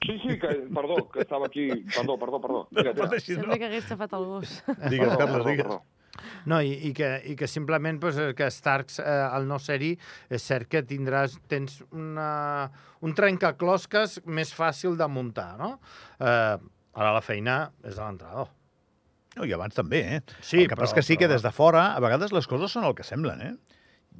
Sí, 0.07 0.19
sí, 0.23 0.38
que, 0.38 0.55
perdó, 0.71 1.03
que 1.11 1.26
estava 1.26 1.50
aquí... 1.50 1.69
Perdó, 1.91 2.19
perdó, 2.23 2.41
perdó. 2.41 2.65
Digues, 2.71 3.26
Sembla 3.26 3.59
que 3.59 3.71
hagués 3.73 3.91
xafat 3.91 4.15
el 4.17 4.31
gos. 4.31 4.57
Digues, 4.87 5.09
Perdó, 5.09 5.19
Carles, 5.19 5.37
perdó, 5.37 5.50
digues. 5.50 5.67
perdó. 5.67 5.83
No, 6.46 6.61
i, 6.62 6.73
i, 6.88 6.92
que, 6.96 7.11
i 7.25 7.37
que 7.37 7.46
simplement 7.49 7.99
pues, 8.00 8.16
que 8.38 8.50
Starks, 8.50 8.99
eh, 9.00 9.04
al 9.30 9.46
no 9.49 9.58
ser-hi, 9.58 9.92
és 10.30 10.42
cert 10.42 10.68
que 10.68 10.82
tindràs, 10.87 11.38
tens 11.49 11.80
una, 11.92 12.70
un 13.02 13.14
trencaclosques 13.14 14.20
més 14.26 14.52
fàcil 14.54 14.96
de 14.99 15.08
muntar, 15.08 15.56
no? 15.61 15.76
Eh, 16.20 16.56
ara 16.96 17.12
la 17.12 17.20
feina 17.25 17.70
és 17.85 17.94
de 17.96 18.02
l'entrenador. 18.02 18.49
No, 19.37 19.44
i 19.44 19.52
abans 19.52 19.75
també, 19.76 19.99
eh? 20.16 20.20
Sí, 20.40 20.62
el 20.62 20.68
que 20.68 20.75
però- 20.75 20.87
passa 20.87 20.94
és 20.94 21.00
que 21.00 21.02
sí 21.04 21.16
que 21.20 21.28
des 21.28 21.42
de 21.44 21.50
fora, 21.52 21.90
a 21.94 22.00
vegades 22.00 22.32
les 22.32 22.46
coses 22.49 22.73
són 22.73 22.85
el 22.88 22.94
que 22.96 23.04
semblen, 23.04 23.42
eh? 23.42 23.54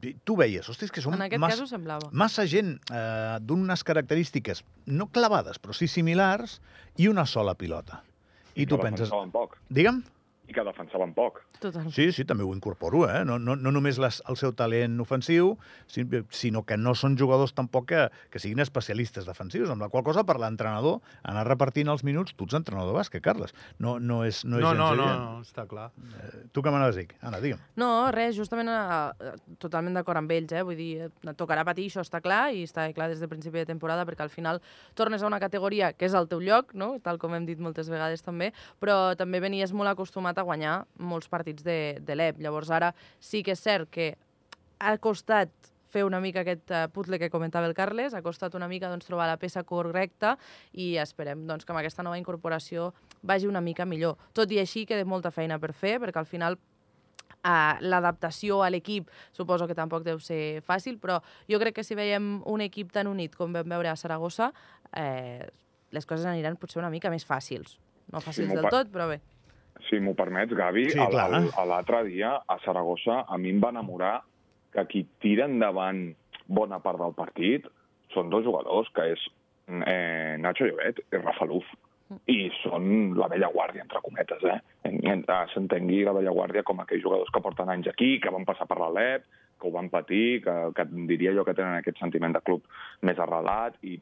I 0.05 0.11
Tu 0.29 0.35
veies, 0.37 0.67
hòstia, 0.69 0.91
que 0.93 1.01
som 1.01 1.15
En 1.17 1.23
aquest 1.25 1.41
massa, 1.41 1.55
cas 1.57 1.63
ho 1.63 1.67
semblava. 1.71 2.11
massa 2.13 2.45
gent 2.47 2.75
eh, 2.93 3.39
d'unes 3.41 3.81
característiques 3.83 4.61
no 4.93 5.07
clavades, 5.09 5.57
però 5.59 5.73
sí 5.73 5.89
similars, 5.89 6.59
i 7.01 7.09
una 7.09 7.25
sola 7.25 7.55
pilota. 7.57 8.03
I 8.57 8.67
tu 8.67 8.77
que 8.77 8.83
penses... 8.91 9.09
poc. 9.33 9.57
Digue'm? 9.71 10.03
I 10.47 10.55
que 10.55 10.63
defensaven 10.63 11.11
poc. 11.15 11.41
Total. 11.59 11.89
Sí, 11.91 12.13
sí, 12.15 12.25
també 12.25 12.45
ho 12.47 12.53
incorporo, 12.55 13.05
eh? 13.11 13.25
No, 13.27 13.39
no, 13.39 13.57
no 13.57 13.73
només 13.75 13.99
les, 13.99 14.21
el 14.31 14.37
seu 14.39 14.53
talent 14.55 15.01
ofensiu, 15.03 15.57
si- 15.91 16.05
sinó 16.31 16.63
que 16.65 16.77
no 16.79 16.95
són 16.95 17.17
jugadors 17.19 17.53
tampoc 17.57 17.89
que, 17.91 18.05
que 18.31 18.39
siguin 18.39 18.61
especialistes 18.63 19.27
defensius, 19.27 19.71
amb 19.73 19.83
la 19.83 19.89
qual 19.91 20.05
cosa 20.07 20.23
per 20.25 20.37
l'entrenador 20.39 21.01
anar 21.27 21.47
repartint 21.49 21.89
els 21.91 22.05
minuts, 22.07 22.35
tu 22.39 22.45
ets 22.47 22.55
entrenador 22.55 22.93
de 22.95 22.99
bàsquet, 23.01 23.23
Carles. 23.25 23.55
No, 23.83 23.97
no 23.99 24.21
és, 24.25 24.45
no 24.45 24.61
és 24.61 24.63
No, 24.63 24.71
gens 24.71 24.79
no, 24.79 24.91
no, 24.95 25.03
evident. 25.03 25.25
no, 25.25 25.41
està 25.43 25.67
clar. 25.67 25.89
Eh, 26.23 26.45
Tu 26.53 26.63
què 26.63 26.71
m'anaves 26.71 26.97
a 26.97 27.01
dir? 27.03 27.09
Anna, 27.27 27.41
digue'm. 27.43 27.59
No, 27.77 27.91
res, 28.15 28.37
justament 28.39 28.71
eh, 28.71 29.33
totalment 29.59 29.99
d'acord 29.99 30.23
amb 30.23 30.31
ells, 30.31 30.53
eh? 30.55 30.63
vull 30.63 30.79
dir, 30.79 31.09
eh, 31.11 31.35
tocarà 31.35 31.65
patir, 31.67 31.89
això 31.91 32.05
està 32.07 32.23
clar, 32.23 32.53
i 32.55 32.63
està 32.69 32.87
clar 32.95 33.11
des 33.11 33.19
del 33.21 33.29
principi 33.29 33.59
de 33.59 33.67
temporada, 33.67 34.07
perquè 34.07 34.23
al 34.23 34.31
final 34.31 34.63
tornes 34.95 35.23
a 35.23 35.27
una 35.27 35.41
categoria 35.43 35.93
que 35.93 36.07
és 36.07 36.15
el 36.15 36.29
teu 36.31 36.39
lloc, 36.41 36.73
no? 36.75 36.95
tal 37.03 37.19
com 37.19 37.35
hem 37.35 37.45
dit 37.51 37.59
moltes 37.59 37.91
vegades 37.91 38.23
també, 38.23 38.53
però 38.81 39.17
també 39.19 39.41
venies 39.43 39.73
molt 39.75 39.91
acostumat 39.91 40.36
a 40.39 40.45
guanyar 40.47 40.77
molts 40.99 41.31
partits 41.33 41.65
de, 41.67 41.99
de 42.01 42.17
l'EP. 42.19 42.43
Llavors 42.45 42.71
ara 42.71 42.93
sí 43.21 43.43
que 43.43 43.57
és 43.57 43.63
cert 43.63 43.91
que 43.91 44.15
ha 44.79 44.97
costat 44.99 45.51
fer 45.97 46.05
una 46.05 46.21
mica 46.21 46.43
aquest 46.43 46.71
uh, 46.75 46.87
puzzle 46.93 47.19
que 47.19 47.31
comentava 47.31 47.69
el 47.69 47.75
Carles, 47.75 48.15
ha 48.15 48.23
costat 48.23 48.55
una 48.59 48.69
mica 48.69 48.91
doncs, 48.91 49.07
trobar 49.09 49.29
la 49.31 49.39
peça 49.41 49.63
correcta 49.65 50.35
i 50.75 50.97
esperem 51.01 51.47
doncs, 51.49 51.65
que 51.65 51.73
amb 51.73 51.81
aquesta 51.81 52.05
nova 52.05 52.19
incorporació 52.21 52.93
vagi 53.23 53.49
una 53.49 53.63
mica 53.65 53.87
millor. 53.89 54.19
Tot 54.37 54.51
i 54.53 54.61
així 54.61 54.85
queda 54.87 55.07
molta 55.09 55.33
feina 55.33 55.61
per 55.63 55.73
fer, 55.75 55.99
perquè 56.03 56.23
al 56.23 56.31
final 56.31 56.59
Uh, 57.47 57.79
l'adaptació 57.79 58.57
a 58.65 58.69
l'equip 58.73 59.07
suposo 59.35 59.69
que 59.71 59.75
tampoc 59.79 60.03
deu 60.03 60.19
ser 60.19 60.65
fàcil, 60.67 60.97
però 60.99 61.21
jo 61.47 61.61
crec 61.63 61.77
que 61.77 61.85
si 61.87 61.95
veiem 61.95 62.41
un 62.43 62.65
equip 62.65 62.91
tan 62.91 63.07
unit 63.07 63.37
com 63.39 63.55
vam 63.55 63.71
veure 63.71 63.93
a 63.93 63.95
Saragossa, 63.95 64.49
eh, 64.91 65.47
les 65.95 66.09
coses 66.11 66.27
aniran 66.27 66.59
potser 66.59 66.81
una 66.83 66.91
mica 66.91 67.13
més 67.13 67.27
fàcils. 67.29 67.77
No 68.11 68.23
fàcils 68.25 68.51
m'ho 68.51 68.59
del 68.59 68.67
tot, 68.73 68.91
però 68.91 69.07
bé. 69.13 69.21
Si 69.89 69.99
m'ho 70.01 70.15
permets, 70.15 70.53
Gavi, 70.57 70.89
Sí, 70.91 70.99
l'altre 71.69 72.05
dia, 72.09 72.35
a 72.49 72.59
Saragossa, 72.65 73.25
a 73.29 73.37
mi 73.39 73.51
em 73.51 73.61
va 73.61 73.71
enamorar 73.75 74.23
que 74.73 74.87
qui 74.87 75.05
tira 75.21 75.45
endavant 75.47 76.15
bona 76.49 76.79
part 76.81 76.99
del 76.99 77.15
partit 77.15 77.67
són 78.15 78.31
dos 78.31 78.45
jugadors, 78.45 78.89
que 78.95 79.13
és 79.13 79.27
eh, 79.69 80.37
Nacho 80.39 80.65
Llobet 80.67 81.01
i 81.13 81.17
Rafa 81.21 81.45
Luz. 81.45 81.65
I 82.31 82.51
són 82.63 83.17
la 83.19 83.27
vella 83.27 83.49
guàrdia, 83.51 83.83
entre 83.83 83.99
cometes, 84.01 84.43
eh? 84.47 84.61
En- 84.87 85.01
en- 85.11 85.25
S'entengui 85.53 86.05
la 86.07 86.13
vella 86.15 86.31
guàrdia 86.31 86.63
com 86.63 86.79
aquells 86.81 87.03
jugadors 87.03 87.31
que 87.35 87.41
porten 87.43 87.69
anys 87.69 87.89
aquí, 87.89 88.21
que 88.21 88.31
van 88.31 88.45
passar 88.47 88.67
per 88.71 88.79
l'Alep, 88.79 89.25
que 89.61 89.67
ho 89.67 89.73
van 89.73 89.89
patir, 89.91 90.41
que, 90.45 90.55
que 90.77 90.85
diria 91.09 91.33
jo 91.35 91.45
que 91.45 91.55
tenen 91.55 91.75
aquest 91.81 91.99
sentiment 91.99 92.33
de 92.33 92.41
club 92.47 92.63
més 93.03 93.19
arrelat 93.19 93.75
i 93.83 93.99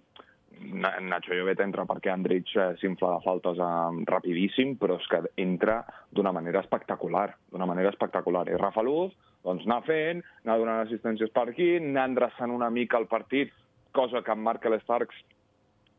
Nacho 1.04 1.34
Llobet 1.34 1.60
entra 1.60 1.84
perquè 1.88 2.12
Andrich 2.12 2.54
eh, 2.56 2.72
s'infla 2.80 3.16
de 3.16 3.24
faltes 3.24 3.60
eh, 3.60 4.00
rapidíssim, 4.10 4.76
però 4.80 4.98
és 5.00 5.06
que 5.10 5.20
entra 5.42 5.82
d'una 6.14 6.32
manera 6.32 6.62
espectacular, 6.64 7.28
d'una 7.52 7.68
manera 7.68 7.92
espectacular. 7.92 8.46
I 8.48 8.58
Rafa 8.60 8.82
Luz, 8.82 9.12
doncs, 9.44 9.66
anar 9.66 9.82
fent, 9.88 10.22
anar 10.44 10.58
donant 10.60 10.82
assistències 10.86 11.32
per 11.34 11.48
aquí, 11.50 11.74
anar 11.80 12.08
endreçant 12.10 12.54
una 12.54 12.70
mica 12.70 13.00
el 13.00 13.08
partit, 13.10 13.52
cosa 13.94 14.22
que 14.24 14.32
amb 14.34 14.46
Markel 14.46 14.78
Starks 14.82 15.20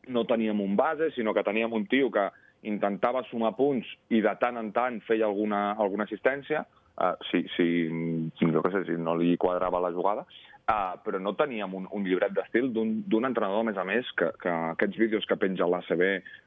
no 0.07 0.25
teníem 0.29 0.59
un 0.61 0.75
base, 0.75 1.11
sinó 1.15 1.33
que 1.33 1.43
teníem 1.43 1.73
un 1.73 1.85
tio 1.89 2.11
que 2.11 2.29
intentava 2.65 3.23
sumar 3.29 3.53
punts 3.57 3.87
i 4.13 4.21
de 4.25 4.33
tant 4.41 4.57
en 4.57 4.71
tant 4.73 4.99
feia 5.05 5.25
alguna, 5.29 5.75
alguna 5.81 6.05
assistència, 6.05 6.65
uh, 6.97 7.13
si, 7.29 7.45
si, 7.55 7.67
jo 8.41 8.63
què 8.65 8.73
sé, 8.73 8.83
si 8.89 8.97
no 9.01 9.15
li 9.17 9.35
quadrava 9.41 9.81
la 9.83 9.93
jugada, 9.93 10.25
uh, 10.69 10.95
però 11.05 11.19
no 11.21 11.35
teníem 11.37 11.73
un, 11.77 11.85
un 11.93 12.05
llibret 12.07 12.33
d'estil 12.35 12.71
d'un 12.73 13.27
entrenador, 13.27 13.61
a 13.61 13.67
més 13.67 13.77
a 13.77 13.85
més, 13.87 14.09
que, 14.19 14.31
que 14.41 14.51
aquests 14.73 14.99
vídeos 14.99 15.27
que 15.29 15.37
penja 15.39 15.67
l'ACB, 15.69 16.03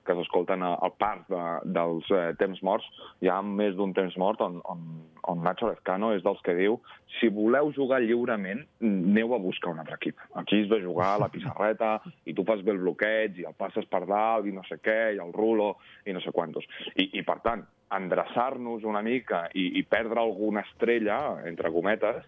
que 0.09 0.17
s'escolten 0.19 0.65
al 0.65 0.95
parc 0.99 1.27
de, 1.31 1.45
dels 1.77 2.09
eh, 2.15 2.33
temps 2.41 2.61
morts, 2.65 2.87
hi 3.23 3.31
ha 3.31 3.39
més 3.45 3.77
d'un 3.77 3.93
temps 3.97 4.15
mort 4.21 4.41
on, 4.45 4.59
on, 4.73 4.85
on 5.29 5.43
Nacho 5.45 5.69
Lezcano 5.69 6.15
és 6.17 6.25
dels 6.25 6.41
que 6.47 6.57
diu 6.57 6.79
si 7.19 7.31
voleu 7.33 7.71
jugar 7.77 8.01
lliurement, 8.05 8.63
aneu 8.85 9.35
a 9.37 9.41
buscar 9.43 9.75
un 9.75 9.83
altre 9.83 9.99
equip. 10.01 10.21
Aquí 10.41 10.63
es 10.63 10.71
va 10.71 10.81
jugar 10.83 11.13
a 11.15 11.23
la 11.25 11.31
pissarreta 11.33 11.99
i 12.29 12.35
tu 12.37 12.45
fas 12.49 12.65
bé 12.65 12.75
el 12.75 12.83
bloqueig 12.83 13.43
i 13.43 13.49
el 13.49 13.57
passes 13.59 13.89
per 13.91 14.05
dalt 14.09 14.49
i 14.49 14.55
no 14.55 14.65
sé 14.69 14.81
què, 14.81 15.01
i 15.17 15.23
el 15.23 15.35
rulo 15.37 15.75
i 16.09 16.17
no 16.17 16.25
sé 16.25 16.33
quantos. 16.35 16.67
I, 16.97 17.11
i 17.21 17.25
per 17.27 17.41
tant, 17.45 17.65
endreçar-nos 17.95 18.85
una 18.85 19.03
mica 19.05 19.47
i, 19.57 19.71
i 19.81 19.85
perdre 19.89 20.21
alguna 20.21 20.65
estrella, 20.67 21.19
entre 21.49 21.73
cometes, 21.73 22.25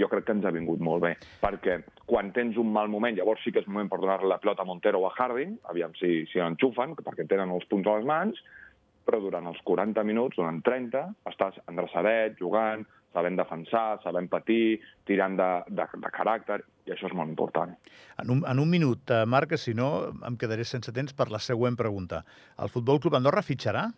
jo 0.00 0.08
crec 0.10 0.26
que 0.28 0.36
ens 0.36 0.46
ha 0.46 0.54
vingut 0.54 0.82
molt 0.84 1.04
bé, 1.04 1.14
perquè 1.42 1.80
quan 2.08 2.32
tens 2.36 2.58
un 2.60 2.70
mal 2.72 2.90
moment, 2.92 3.16
llavors 3.16 3.42
sí 3.44 3.52
que 3.54 3.62
és 3.62 3.68
moment 3.70 3.90
per 3.90 4.00
donar 4.02 4.20
la 4.24 4.40
pelota 4.42 4.64
a 4.64 4.68
Montero 4.68 5.02
o 5.02 5.08
a 5.08 5.14
Harding, 5.16 5.58
aviam 5.72 5.94
si, 5.98 6.22
si 6.32 6.40
l'enxufen, 6.40 6.96
perquè 7.02 7.26
tenen 7.28 7.52
els 7.54 7.66
punts 7.70 7.88
a 7.88 7.98
les 7.98 8.08
mans, 8.08 8.40
però 9.08 9.20
durant 9.24 9.46
els 9.48 9.60
40 9.64 10.04
minuts, 10.04 10.36
durant 10.36 10.60
30, 10.64 11.04
estàs 11.30 11.56
endreçadet, 11.70 12.36
jugant, 12.40 12.84
sabent 13.16 13.38
defensar, 13.38 14.00
sabent 14.02 14.28
patir, 14.28 14.78
tirant 15.08 15.38
de, 15.38 15.48
de, 15.72 15.86
de 16.02 16.10
caràcter, 16.12 16.58
i 16.88 16.92
això 16.92 17.08
és 17.08 17.16
molt 17.16 17.32
important. 17.32 17.72
En 18.20 18.34
un, 18.34 18.42
en 18.48 18.60
un 18.60 18.68
minut, 18.68 19.08
eh, 19.12 19.24
Marc, 19.24 19.54
si 19.60 19.74
no 19.76 20.10
em 20.28 20.36
quedaré 20.40 20.66
sense 20.68 20.92
temps 20.92 21.16
per 21.16 21.30
la 21.32 21.40
següent 21.40 21.76
pregunta. 21.80 22.22
El 22.60 22.72
Futbol 22.72 23.00
Club 23.00 23.16
Andorra 23.18 23.44
fitxarà? 23.44 23.88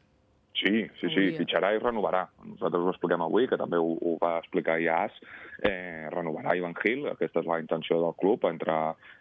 Sí, 0.55 0.83
sí, 0.99 1.09
sí, 1.09 1.15
Hauria. 1.15 1.37
fitxarà 1.39 1.71
i 1.73 1.79
renovarà. 1.79 2.25
Nosaltres 2.45 2.83
ho 2.83 2.91
expliquem 2.91 3.23
avui, 3.23 3.47
que 3.49 3.57
també 3.57 3.79
ho, 3.79 3.93
ho 3.95 4.17
va 4.21 4.39
explicar 4.41 4.81
IAS, 4.83 5.15
eh, 5.63 6.09
renovarà 6.13 6.57
Ivan 6.59 6.75
Gil, 6.83 7.07
aquesta 7.09 7.41
és 7.41 7.47
la 7.49 7.61
intenció 7.63 8.01
del 8.03 8.17
club, 8.21 8.45
entre, 8.51 8.77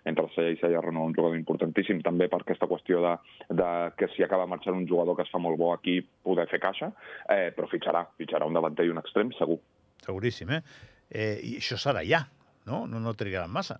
entre 0.10 0.26
el 0.26 0.34
Sella 0.34 0.54
i 0.56 0.60
Sella 0.60 0.82
renovar 0.84 1.12
un 1.12 1.16
jugador 1.16 1.38
importantíssim, 1.38 2.02
també 2.06 2.28
per 2.32 2.42
aquesta 2.42 2.68
qüestió 2.68 3.04
de, 3.06 3.14
de 3.62 3.70
que 4.00 4.10
si 4.16 4.26
acaba 4.26 4.50
marxant 4.50 4.76
un 4.76 4.88
jugador 4.90 5.16
que 5.16 5.28
es 5.28 5.32
fa 5.32 5.40
molt 5.40 5.60
bo 5.60 5.72
aquí, 5.74 6.00
poder 6.24 6.48
fer 6.52 6.60
caixa, 6.64 6.92
eh, 7.30 7.52
però 7.56 7.70
fitxarà, 7.72 8.04
fitxarà 8.18 8.50
un 8.50 8.58
davanter 8.58 8.88
i 8.88 8.94
un 8.96 9.00
extrem, 9.04 9.32
segur. 9.38 9.60
Seguríssim, 10.04 10.52
eh? 10.58 10.64
eh 11.10 11.36
I 11.44 11.56
això 11.62 11.78
serà 11.78 12.04
ja, 12.08 12.26
no? 12.66 12.86
No, 12.90 13.00
no 13.00 13.16
trigaran 13.16 13.54
massa. 13.54 13.80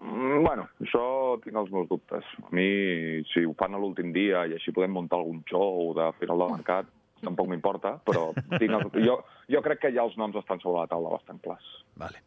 Mm, 0.00 0.44
bueno, 0.44 0.68
això 0.80 1.02
tinc 1.44 1.56
els 1.56 1.70
meus 1.74 1.88
dubtes. 1.90 2.26
A 2.42 2.48
mi, 2.56 3.22
si 3.32 3.44
ho 3.46 3.54
fan 3.58 3.76
a 3.76 3.80
l'últim 3.80 4.12
dia 4.16 4.46
i 4.48 4.56
així 4.56 4.74
podem 4.76 4.96
muntar 4.96 5.20
algun 5.20 5.42
show 5.50 5.92
de 5.96 6.10
final 6.18 6.44
de 6.44 6.48
mercat, 6.56 6.90
tampoc 7.20 7.50
m'importa, 7.50 7.96
però 8.06 8.30
tinc 8.56 8.72
el... 8.72 8.88
jo, 9.04 9.20
jo 9.52 9.62
crec 9.64 9.84
que 9.84 9.92
ja 9.94 10.06
els 10.06 10.16
noms 10.20 10.38
estan 10.40 10.62
sobre 10.62 10.80
la 10.80 10.90
taula 10.90 11.12
bastant 11.14 11.40
clars. 11.44 11.68
Vale. 12.00 12.22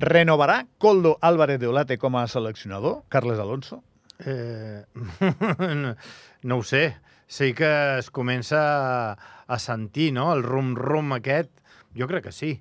Renovarà 0.00 0.62
Coldo 0.80 1.18
Álvarez 1.20 1.60
de 1.60 1.68
Olate 1.68 1.98
com 2.00 2.16
a 2.16 2.26
seleccionador? 2.26 3.02
Carles 3.12 3.38
Alonso? 3.38 3.82
Eh, 4.24 4.84
no, 4.94 5.94
no 6.48 6.58
ho 6.58 6.62
sé. 6.62 6.96
Sí 7.26 7.52
que 7.56 7.98
es 7.98 8.10
comença 8.10 8.60
a, 8.60 9.16
a 9.46 9.58
sentir, 9.58 10.12
no?, 10.12 10.32
el 10.34 10.42
rum-rum 10.44 11.16
aquest. 11.16 11.52
Jo 11.96 12.08
crec 12.08 12.28
que 12.28 12.32
sí. 12.36 12.52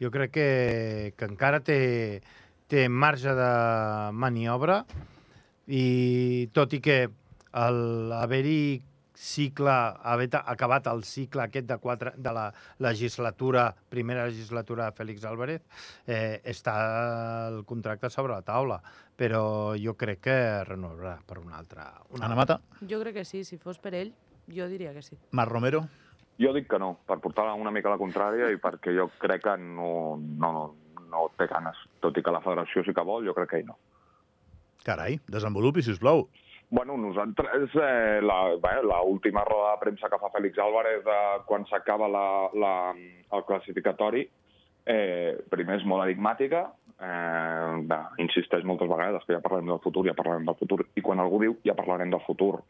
Jo 0.00 0.10
crec 0.12 0.32
que, 0.32 0.50
que 1.16 1.28
encara 1.28 1.60
té, 1.64 2.20
té 2.68 2.88
marge 2.88 3.32
de 3.36 3.52
maniobra 4.16 4.84
i 5.70 6.48
tot 6.52 6.74
i 6.74 6.80
que 6.82 7.00
el 7.06 8.12
haver-hi 8.12 8.82
cicle, 9.20 9.70
haver 10.02 10.30
acabat 10.32 10.86
el 10.88 11.02
cicle 11.04 11.44
aquest 11.44 11.66
de, 11.68 11.76
quatre, 11.78 12.12
de 12.16 12.32
la 12.32 12.46
legislatura, 12.78 13.74
primera 13.88 14.24
legislatura 14.26 14.86
de 14.86 14.96
Félix 14.96 15.26
Álvarez, 15.28 15.60
eh, 16.06 16.40
està 16.44 16.74
el 17.50 17.60
contracte 17.68 18.10
sobre 18.10 18.32
la 18.32 18.42
taula, 18.42 18.80
però 19.16 19.76
jo 19.76 19.94
crec 20.00 20.24
que 20.24 20.38
renovarà 20.64 21.18
per 21.26 21.38
una 21.38 21.58
altra. 21.60 21.90
Una 22.16 22.30
Ana 22.30 22.40
Mata? 22.40 22.60
Jo 22.80 23.02
crec 23.04 23.20
que 23.20 23.26
sí, 23.28 23.44
si 23.44 23.60
fos 23.60 23.78
per 23.78 23.94
ell, 23.94 24.14
jo 24.48 24.68
diria 24.72 24.94
que 24.96 25.04
sí. 25.04 25.20
Marc 25.36 25.52
Romero? 25.52 25.84
Jo 26.40 26.54
dic 26.56 26.70
que 26.70 26.80
no, 26.80 26.94
per 27.06 27.20
portar 27.20 27.44
una 27.52 27.70
mica 27.70 27.90
a 27.90 27.98
la 27.98 28.00
contrària 28.00 28.48
i 28.48 28.56
perquè 28.56 28.96
jo 28.96 29.10
crec 29.20 29.44
que 29.44 29.56
no, 29.60 30.16
no, 30.16 30.52
no 31.12 31.28
té 31.36 31.46
ganes. 31.46 31.76
Tot 32.00 32.16
i 32.16 32.24
que 32.24 32.32
la 32.32 32.40
federació 32.40 32.86
sí 32.86 32.96
que 32.96 33.04
vol, 33.04 33.28
jo 33.28 33.36
crec 33.36 33.52
que 33.52 33.60
ell 33.60 33.68
no. 33.68 33.76
Carai, 34.84 35.18
desenvolupi, 35.28 35.82
si 35.82 35.92
us 35.92 36.00
plau. 36.00 36.28
Bueno, 36.70 36.96
nosaltres, 36.96 37.70
eh, 37.74 38.20
la, 38.22 38.54
bé, 38.62 38.76
la 38.86 39.02
última 39.02 39.42
roda 39.44 39.72
de 39.72 39.80
premsa 39.80 40.08
que 40.08 40.18
fa 40.22 40.30
Félix 40.30 40.58
Álvarez 40.62 41.02
eh, 41.02 41.40
quan 41.44 41.66
s'acaba 41.66 42.06
la, 42.08 42.26
la, 42.54 42.74
el 42.94 43.42
classificatori, 43.48 44.22
eh, 44.86 45.34
primer 45.50 45.80
és 45.80 45.86
molt 45.90 46.04
enigmàtica, 46.04 46.62
eh, 46.94 47.74
bé, 47.90 47.98
insisteix 48.22 48.62
moltes 48.68 48.88
vegades 48.88 49.26
que 49.26 49.34
ja 49.34 49.42
parlarem 49.42 49.72
del 49.72 49.82
futur, 49.82 50.06
ja 50.06 50.14
parlarem 50.14 50.46
del 50.46 50.58
futur, 50.62 50.84
i 50.94 51.02
quan 51.02 51.18
algú 51.18 51.42
diu 51.42 51.58
ja 51.66 51.74
parlarem 51.74 52.14
del 52.14 52.22
futur, 52.28 52.62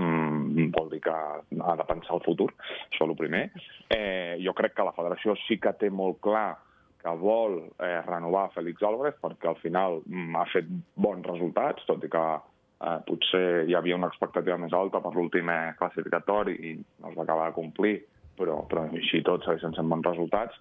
mm, 0.00 0.70
vol 0.72 0.90
dir 0.90 1.02
que 1.04 1.12
ha 1.12 1.76
de 1.76 1.88
pensar 1.92 2.16
el 2.16 2.24
futur, 2.24 2.50
això 2.88 3.04
el 3.04 3.16
primer. 3.16 3.50
Eh, 3.90 4.38
jo 4.40 4.54
crec 4.54 4.74
que 4.74 4.88
la 4.88 4.96
federació 4.96 5.36
sí 5.46 5.60
que 5.60 5.76
té 5.76 5.90
molt 5.90 6.20
clar 6.24 6.56
que 7.02 7.12
vol 7.18 7.58
eh, 7.62 7.98
renovar 8.06 8.50
Félix 8.54 8.82
Álvarez 8.86 9.18
perquè 9.22 9.50
al 9.50 9.58
final 9.62 10.00
mm, 10.06 10.36
ha 10.38 10.46
fet 10.52 10.68
bons 10.94 11.26
resultats, 11.26 11.84
tot 11.88 12.04
i 12.06 12.10
que 12.12 12.24
eh, 12.36 12.98
potser 13.08 13.64
hi 13.68 13.76
havia 13.78 13.98
una 13.98 14.10
expectativa 14.12 14.58
més 14.60 14.74
alta 14.76 15.02
per 15.02 15.14
l'últim 15.16 15.50
eh, 15.50 15.74
classificatori 15.80 16.56
i 16.70 16.76
no 16.78 17.10
es 17.10 17.18
va 17.18 17.26
acabar 17.26 17.50
de 17.50 17.58
complir, 17.58 17.96
però, 18.38 18.62
però 18.70 18.86
així 18.90 19.22
tot 19.26 19.44
segueixen 19.46 19.74
sent 19.76 19.90
bons 19.90 20.08
resultats. 20.08 20.56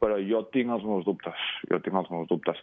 Però 0.00 0.16
jo 0.24 0.46
tinc 0.54 0.72
els 0.72 0.86
meus 0.88 1.04
dubtes, 1.04 1.42
jo 1.68 1.76
tinc 1.84 1.98
els 2.00 2.08
meus 2.08 2.30
dubtes. 2.30 2.62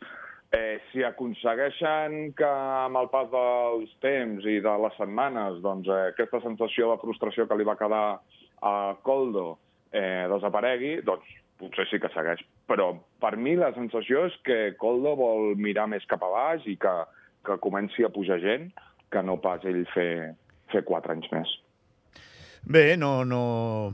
Eh, 0.57 0.79
si 0.89 1.03
aconsegueixen 1.03 2.31
que 2.39 2.47
amb 2.47 2.97
el 2.97 3.09
pas 3.11 3.27
dels 3.29 3.91
temps 4.01 4.45
i 4.47 4.61
de 4.63 4.75
les 4.83 4.95
setmanes 4.97 5.59
doncs, 5.61 5.89
eh, 5.91 6.13
aquesta 6.13 6.39
sensació 6.45 6.93
de 6.93 7.01
frustració 7.03 7.45
que 7.45 7.57
li 7.59 7.67
va 7.67 7.75
quedar 7.77 8.05
a 8.63 8.73
Coldo 9.03 9.57
eh, 9.91 10.25
desaparegui, 10.31 11.01
doncs 11.05 11.35
potser 11.59 11.85
sí 11.91 11.99
que 11.99 12.09
segueix. 12.15 12.41
Però 12.67 12.89
per 13.23 13.37
mi 13.39 13.55
la 13.55 13.71
sensació 13.75 14.25
és 14.27 14.35
que 14.45 14.73
Coldo 14.79 15.15
vol 15.15 15.55
mirar 15.55 15.87
més 15.87 16.05
cap 16.09 16.23
a 16.27 16.31
baix 16.33 16.65
i 16.67 16.75
que, 16.81 16.95
que 17.47 17.55
comenci 17.63 18.03
a 18.03 18.09
pujar 18.13 18.41
gent 18.43 18.69
que 19.11 19.21
no 19.23 19.37
pas 19.39 19.63
ell 19.63 19.85
fer, 19.93 20.33
fer 20.73 20.83
quatre 20.83 21.15
anys 21.15 21.29
més. 21.31 21.53
Bé, 22.67 22.97
no, 22.99 23.23
no, 23.23 23.93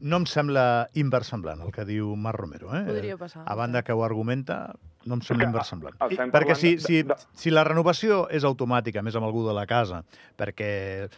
no 0.00 0.16
em 0.22 0.24
sembla 0.30 0.86
inversemblant 0.96 1.60
el 1.66 1.74
que 1.76 1.84
diu 1.84 2.14
Marc 2.16 2.40
Romero. 2.40 2.72
Eh? 2.72 2.86
Podria 2.88 3.18
passar. 3.20 3.44
A 3.44 3.54
banda 3.58 3.82
que 3.84 3.92
ho 3.92 4.00
argumenta, 4.06 4.72
no 5.04 5.18
em 5.18 5.22
sembla 5.26 5.44
Que, 5.44 5.50
inversemblant. 5.52 6.00
Perquè 6.32 6.56
si, 6.56 6.78
si, 6.80 7.02
de- 7.04 7.18
si 7.36 7.52
la 7.52 7.66
renovació 7.68 8.24
és 8.32 8.48
automàtica, 8.48 9.04
més 9.04 9.16
amb 9.20 9.28
algú 9.28 9.44
de 9.46 9.52
la 9.56 9.66
casa, 9.68 10.00
perquè 10.40 11.10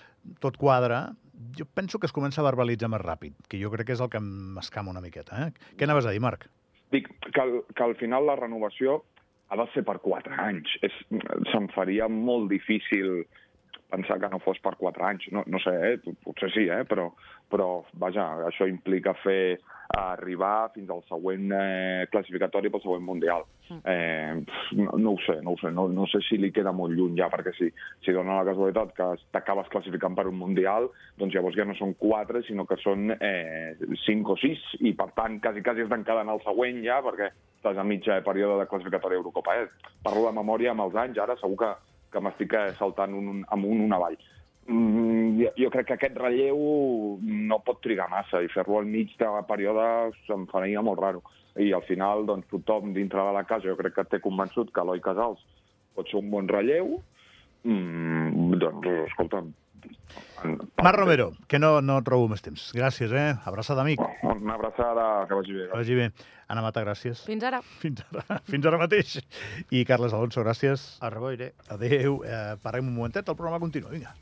tot 0.43 0.59
quadra, 0.59 1.05
jo 1.55 1.64
penso 1.71 2.00
que 2.02 2.11
es 2.11 2.12
comença 2.12 2.43
a 2.43 2.49
verbalitzar 2.50 2.90
més 2.90 3.07
ràpid, 3.07 3.38
que 3.47 3.62
jo 3.62 3.71
crec 3.71 3.87
que 3.87 3.95
és 3.95 4.02
el 4.02 4.11
que 4.11 4.19
m'escama 4.19 4.90
una 4.90 5.00
miqueta. 5.05 5.47
Eh? 5.47 5.52
Què 5.78 5.87
anaves 5.87 6.11
a 6.11 6.11
dir, 6.11 6.21
Marc? 6.26 6.50
Dic 6.95 7.09
que 7.35 7.47
que 7.75 7.85
al 7.85 7.97
final 8.00 8.26
la 8.26 8.37
renovació 8.37 9.02
ha 9.49 9.57
de 9.57 9.66
ser 9.73 9.85
per 9.88 9.99
quatre 10.04 10.37
anys. 10.45 10.75
És, 10.85 10.95
se'm 11.52 11.68
faria 11.75 12.09
molt 12.12 12.50
difícil 12.52 13.23
pensar 13.88 14.18
que 14.21 14.28
no 14.28 14.40
fos 14.45 14.61
per 14.64 14.75
quatre 14.80 15.04
anys. 15.09 15.28
No, 15.33 15.45
no 15.47 15.61
sé, 15.64 15.75
eh? 15.88 16.14
potser 16.25 16.50
sí, 16.52 16.66
eh? 16.68 16.85
però, 16.88 17.09
però 17.52 17.68
vaja, 18.00 18.26
això 18.49 18.68
implica 18.68 19.16
fer 19.23 19.59
a 19.88 20.12
arribar 20.12 20.71
fins 20.75 20.90
al 20.92 21.00
següent 21.09 21.52
eh, 21.57 22.07
classificatori 22.12 22.68
pel 22.68 22.83
següent 22.85 23.07
Mundial. 23.07 23.47
Eh, 23.68 24.37
pf, 24.45 24.76
no, 24.76 24.92
no 25.00 25.14
ho 25.14 25.21
sé, 25.25 25.38
no 25.45 25.54
ho 25.54 25.61
sé, 25.61 25.71
no, 25.73 25.87
no 25.88 26.04
sé 26.12 26.21
si 26.26 26.37
li 26.40 26.50
queda 26.52 26.75
molt 26.76 26.92
lluny 26.97 27.16
ja, 27.16 27.30
perquè 27.33 27.54
si, 27.57 27.71
si 28.04 28.12
dona 28.16 28.37
la 28.38 28.47
casualitat 28.50 28.92
que 28.97 29.09
t'acabes 29.33 29.71
classificant 29.73 30.16
per 30.16 30.26
un 30.28 30.37
Mundial, 30.40 30.90
doncs 31.21 31.37
llavors 31.37 31.57
ja 31.57 31.64
no 31.68 31.76
són 31.78 31.95
quatre, 32.00 32.45
sinó 32.45 32.68
que 32.68 32.76
són 32.85 33.14
eh, 33.16 33.76
cinc 34.04 34.28
o 34.28 34.37
sis, 34.40 34.61
i 34.85 34.92
per 34.97 35.11
tant 35.16 35.40
quasi, 35.45 35.64
quasi 35.64 35.85
has 35.85 35.92
d'encadenar 35.92 36.37
el 36.37 36.45
següent 36.45 36.83
ja, 36.85 37.00
perquè 37.04 37.33
estàs 37.59 37.80
a 37.80 37.85
mitja 37.85 38.21
període 38.26 38.61
de 38.61 38.68
classificatori 38.71 39.16
Eurocopa. 39.16 39.57
Eh? 39.57 39.95
Parlo 40.04 40.28
de 40.28 40.37
memòria 40.37 40.76
amb 40.76 40.85
els 40.85 41.00
anys, 41.00 41.21
ara 41.25 41.37
segur 41.40 41.59
que, 41.64 41.73
que 42.12 42.25
m'estic 42.25 42.61
eh, 42.61 42.66
saltant 42.76 43.16
un, 43.16 43.40
un, 43.40 43.71
un 43.88 43.97
avall. 43.97 44.21
Mm, 44.68 45.17
jo, 45.38 45.52
jo 45.57 45.71
crec 45.75 45.88
que 45.88 45.97
aquest 45.99 46.16
relleu 46.21 46.59
no 47.23 47.61
pot 47.66 47.80
trigar 47.85 48.09
massa 48.12 48.42
i 48.42 48.50
fer-lo 48.52 48.80
al 48.80 48.88
mig 48.88 49.14
de 49.21 49.30
període 49.49 49.87
em 50.35 50.49
faria 50.52 50.83
molt 50.85 51.02
raro. 51.04 51.23
I 51.59 51.73
al 51.75 51.85
final, 51.88 52.26
doncs, 52.26 52.47
tothom 52.52 52.92
dintre 52.95 53.23
de 53.25 53.35
la 53.35 53.45
casa 53.49 53.71
jo 53.71 53.78
crec 53.78 53.97
que 53.97 54.07
té 54.07 54.21
convençut 54.25 54.71
que 54.75 54.85
Eloi 54.85 55.02
Casals 55.04 55.42
pot 55.97 56.11
ser 56.11 56.21
un 56.21 56.30
bon 56.35 56.50
relleu. 56.50 56.99
Mm, 57.64 58.59
doncs, 58.62 58.92
escolta'm... 59.09 59.54
Marc 60.83 60.97
Romero, 60.97 61.33
que 61.50 61.59
no, 61.59 61.78
no 61.83 61.99
trobo 62.07 62.28
més 62.30 62.42
temps. 62.42 62.68
Gràcies, 62.76 63.12
eh? 63.14 63.30
Abraçada, 63.47 63.83
amic. 63.83 64.02
Una 64.23 64.54
abraçada, 64.54 65.07
que 65.28 65.38
vagi 65.38 65.57
bé. 65.57 65.66
Que 65.71 65.80
vagi 65.80 65.99
bé. 65.99 66.09
Anna 66.49 66.62
Mata, 66.64 66.83
gràcies. 66.87 67.25
Fins 67.28 67.45
ara. 67.45 67.61
Fins 67.83 68.04
ara, 68.07 68.38
fins 68.50 68.68
ara 68.71 68.80
mateix. 68.80 69.18
I 69.75 69.85
Carles 69.88 70.14
Alonso, 70.16 70.42
gràcies. 70.47 70.87
A 71.04 71.11
reboire. 71.12 71.52
Adéu. 71.75 72.23
Eh, 72.25 72.57
parem 72.62 72.87
un 72.88 72.97
momentet, 72.97 73.28
el 73.28 73.37
programa 73.38 73.61
continua. 73.62 73.92
Vinga. 73.92 74.14